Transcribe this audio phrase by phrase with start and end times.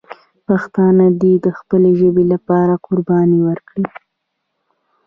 [0.47, 3.85] پښتانه دې د خپلې ژبې لپاره قرباني ورکړي.